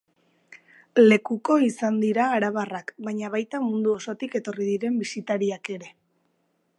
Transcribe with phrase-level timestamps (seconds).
[1.11, 5.93] Lekuko izan dira arabarrak, baina baita mundu osotik etorri diren bisitariak ere.